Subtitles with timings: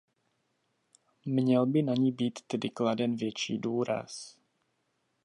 [1.25, 4.37] Měl by na ni být tedy kladen větší důraz.